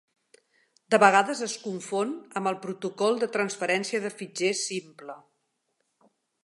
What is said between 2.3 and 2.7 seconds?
amb el